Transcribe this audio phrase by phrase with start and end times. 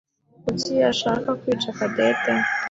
[0.43, 2.33] Kuki yashaka kwica Cadette?